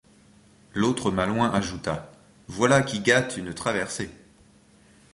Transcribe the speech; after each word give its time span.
L’autre 0.73 1.11
malouin 1.11 1.51
ajouta:— 1.51 2.11
Voilà 2.47 2.81
qui 2.81 3.01
gâte 3.01 3.37
une 3.37 3.53
traversée. 3.53 4.09